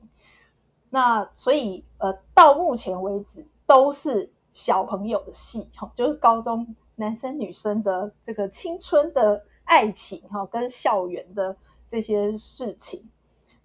[0.90, 6.76] 那所以呃，到目前为止都是小朋友的戏，哈，就是高中。
[6.96, 11.56] 男生女生的这个青春的爱情哈，跟校园的
[11.88, 13.08] 这些事情，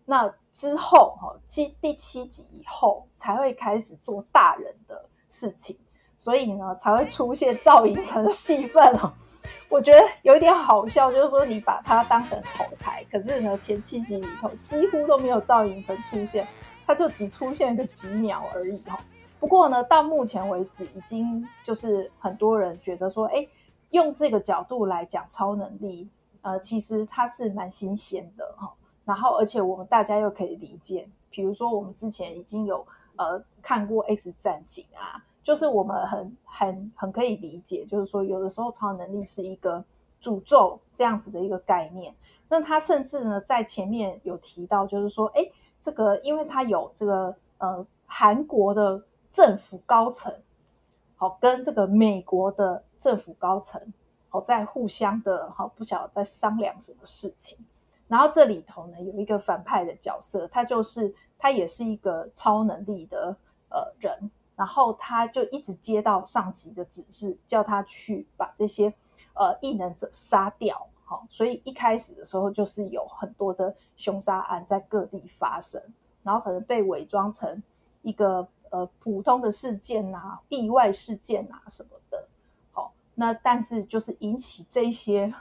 [0.05, 5.77] 那之后哈，七第七集以后才会开始做大人的事情，
[6.17, 9.11] 所以呢才会出现赵寅成的戏份哦。
[9.69, 16.47] 我觉得有一点好笑，就是说你把他当成头牌，可是呢前七集里头几乎都没有赵寅成出现，
[16.85, 18.97] 他就只出现个几秒而已哈。
[19.39, 23.47] 不过呢，到目前为止，已经就是很多人觉得说，哎，
[23.91, 26.09] 用这个角度来讲超能力，
[26.41, 28.73] 呃，其实它是蛮新鲜的哈。
[29.05, 39.85] 然后，而且我们大家又可以理解，比如说我们之前已经有呃看过《X 战警》啊，就是我们很很很可以理解，就是说有的时候超能力是一个
[40.19, 42.13] 诅咒这样子的一个概念。
[42.49, 45.47] 那他甚至呢在前面有提到，就是说，哎，
[45.79, 49.03] 这个因为他有这个呃韩国的。
[49.37, 50.33] 政府高层，
[51.15, 53.79] 好，跟这个美国的政府高层，
[54.29, 57.55] 好，在互相的，好，不晓得在商量什么事情。
[58.07, 63.37] 然后这里头呢，有一个反派的角色，他就是他也是一个超能力的
[63.69, 68.91] 呃人，然后他就一直接到上级的指示，叫他去把这些
[69.35, 70.87] 呃异能者杀掉。
[71.03, 75.79] 好，所以一开始的时候就是有很多的凶杀案在各地发生，
[76.23, 77.61] 然后可能被伪装成
[78.01, 82.27] 一个呃普通的事件啊、意外事件啊什么的。
[82.71, 85.33] 好，那但是就是引起这些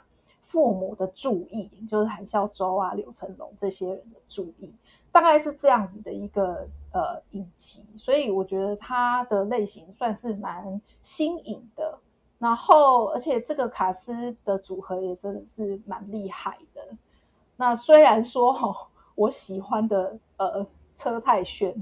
[0.42, 4.72] 父母的注意，就是韩孝周啊、刘成龙这些人的注意，
[5.10, 11.98] 大概是这样子的一个呃影集，所以我觉得它的类型算是蛮新颖的。
[12.38, 16.82] 然后，而且这个卡司的组合也真的是蛮厉害的。
[17.56, 18.76] 那虽然说哈，
[19.14, 21.74] 我喜欢的呃车太炫，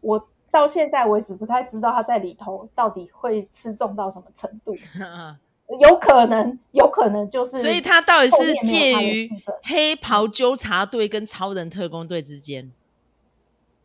[0.00, 4.74] 我到现在为止不太知道他在里头到底会吃重到什么程度。
[5.80, 9.28] 有可能，有可能就是，所以他到底是介于
[9.64, 12.72] 黑袍纠察队跟超人特工队之间。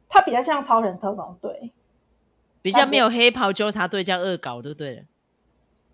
[0.07, 1.71] 他比较像超人特工队，
[2.61, 5.03] 比较没有黑袍纠察队这样恶搞，对不对了？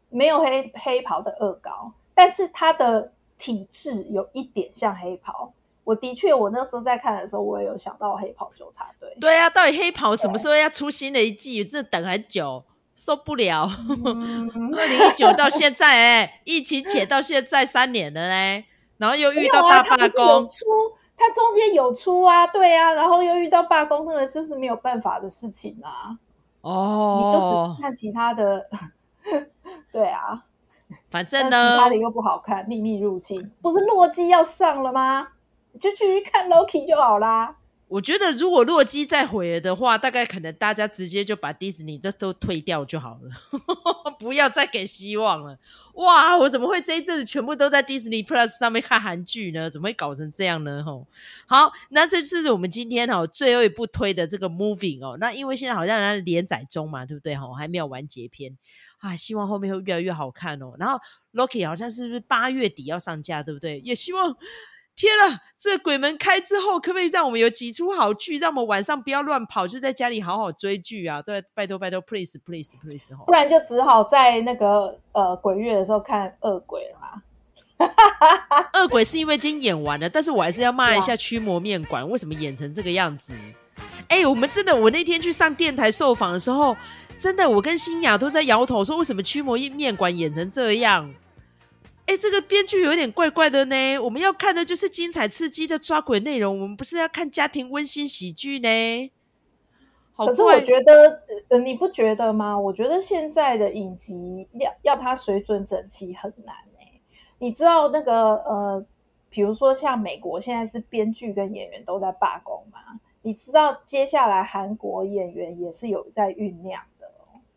[0.09, 5.53] 没有黑黑袍的恶搞，但是他的体质有一点像黑袍。
[5.87, 9.15] 我的确，我那时候在看的时候，我也有想到黑袍纠察队。
[9.21, 11.63] 对啊，到底黑袍什么时候要出新的一季？
[11.63, 13.63] 这等很久，受不了。
[14.75, 18.65] 二零一九到现在、欸，哎，疫情且到现在三年了嘞，
[18.97, 20.45] 然后又遇到大罢工。
[20.45, 20.65] 出，
[21.15, 26.19] 他中间有出啊，对啊，然后又遇到罢工，那个就是没有办法的事情啊。
[26.59, 28.67] 哦，你就是看其他的。
[29.93, 30.43] 对啊，
[31.09, 35.29] 反正呢，其他的又不好看，《秘密入侵》不是洛基要上了吗？
[35.77, 37.57] 就继续看 Loki 就好啦。
[37.89, 43.31] 我觉得如果洛基再毁了的话，大概可能大家直接就把迪士尼的都退掉就好了，
[44.19, 45.57] 不要再给希望了。
[45.93, 49.69] 哇，我怎么会这一阵子全部都在 Disney Plus 上面看韩剧呢？
[49.69, 50.83] 怎么会搞成这样呢？
[50.85, 51.07] 吼，
[51.45, 55.15] 好，那这是我们今天哈最后一部推的这个 Moving 哦。
[55.17, 57.37] 那因为现在好像在连载中嘛，对不对？
[57.37, 58.57] 哈，还没有完结篇
[58.99, 60.73] 啊，希望后面会越来越好看哦。
[60.77, 60.99] 然后
[61.31, 63.79] Loki 好像是不是八月底要上架，对不对？
[63.79, 64.35] 也希望。
[64.97, 71.21] 天啊，这鬼门开之后，可不可以让我们有几出好剧，让我们晚上不要乱跑，就在家里好好追剧啊？
[71.21, 77.21] 对，拜托拜托，please please please，不然就只好在那个呃鬼月的时候看恶鬼了嘛。
[78.73, 83.35] 恶鬼是因为已经演完了，但是我还是要骂一下驱魔面馆，为什么演成这个样子？
[84.07, 86.75] 哎，我们真的，我那天去上电台受访的时候，
[87.19, 91.13] 真的，我跟新雅都在摇头，说为什么驱魔面馆演成这样？
[92.07, 93.99] 哎，这个编剧有点怪怪的呢。
[93.99, 99.11] 我们要看的就是精彩刺激的抓鬼内容，我们不是要看家庭温馨喜剧呢。
[100.15, 102.57] 可是我觉得，呃，你不觉得吗？
[102.57, 107.01] 我觉得现在的影集要要它水准整齐很难哎。
[107.39, 108.85] 你知道那个呃，
[109.29, 112.79] 比如说像美国现在是编剧跟演员都在罢工吗？
[113.21, 117.07] 你知道接下来韩国演员也是有在酝酿的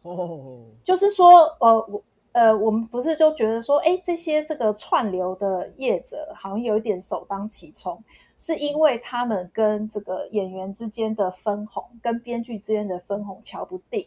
[0.03, 0.17] 哦。
[0.17, 0.67] Oh.
[0.83, 2.03] 就是说，呃，我。
[2.33, 8.01] 呃，我们不是就觉得说，哎，这些这个串流的业者好像有一点首当其冲，
[8.37, 14.07] 是因为他们跟这个演员之间的分红，跟编剧之间的分红瞧不定，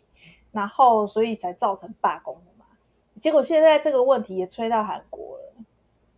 [0.53, 2.65] 然后所以才造成罢工的嘛。
[3.19, 5.53] 结果现在这个问题也吹到韩国了，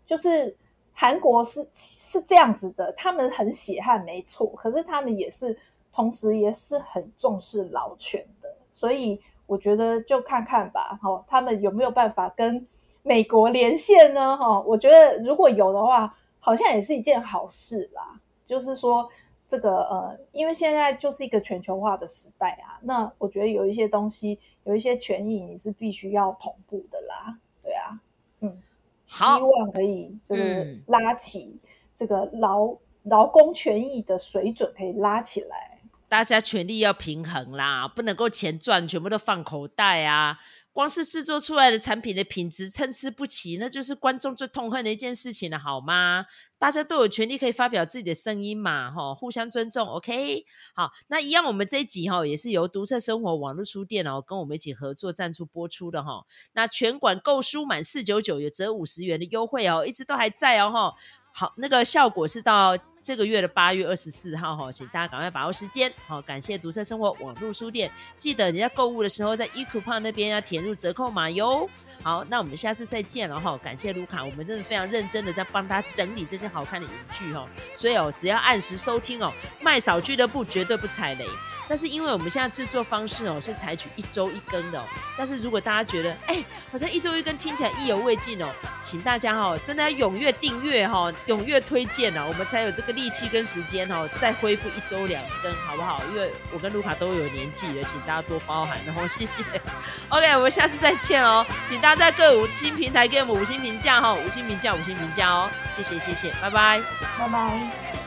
[0.06, 0.56] 就是
[0.93, 5.58] 韩国是是这样子的，他们很血汗没错，可是他们也是
[5.91, 9.20] 同时也是很重视劳权的，所以。
[9.48, 12.66] 我觉得就看看吧，哈，他们有没有办法跟
[13.04, 14.36] 美国连线呢？
[14.38, 18.20] 哈，我觉得如果有的话，好像也是一件好事啦。
[18.46, 19.10] 就是说，
[19.48, 27.38] 这个呃，因为现在就是一个全球化的时代啊，那我觉得有一些东西，有一些权益，你是必须要同步的啦。
[27.64, 28.00] 对啊，
[28.41, 28.62] 嗯，
[29.06, 31.60] 希望可以就是拉起
[31.96, 35.75] 这个劳劳工权益的水准，可以拉起来。
[36.16, 40.39] 大家权力要平衡啦，不能够钱赚全部都放口袋啊！
[40.72, 46.26] 光是制作出来的产品的品质参差不齐，那就是观众最痛恨的一件事情了，好吗？
[46.57, 50.45] 大家都有权利可以发表自己的声音嘛，吼，互相尊重，OK？
[50.74, 56.24] 好，那一样，我们这一集哈也是由独特生活网络书店哦跟我们一起合作赞助播出的哈。
[56.53, 60.93] 那全馆购书满四九九有折五十元的优惠哦，一直都还在哦，哈。
[61.34, 62.78] 好，那个效果是到。
[63.06, 65.93] 这个月的八月二十四号哈，请大家赶快把握时间。
[66.08, 71.70] 好，感谢读册生活网络书店，记得你在购物的时候，在 eCoupon 那边要填入折扣码哟。
[72.01, 73.56] 好，那我们下次再见了哈。
[73.64, 77.47] 感谢卢卡，我们真的非常认真的在帮他整理这些好看的影剧哦。
[77.76, 79.32] 所以哦，只要按时收听哦，
[79.62, 81.28] 麦嫂俱乐部绝对不踩雷。
[81.68, 84.84] 但是因为我们现在制作方式哦，是采取一周一更的哦。
[85.18, 88.47] 但是如果大家觉得哎，好像一周一更听起来意犹未尽哦，
[88.84, 96.02] 请大家哈真的要踊跃订阅哈，踊跃推荐哦，我们才有这个力气跟时间哦，再恢复一周两更，好不好？
[96.10, 99.43] 因为我跟卢卡都有年纪了，请大家多包涵，然后谢谢。
[100.10, 106.82] OK，我们下次再见哦，请大家在各五星平台给我们五星评价哈，五星评价五星评价哦，谢谢谢谢，拜拜，
[107.20, 108.05] 拜拜。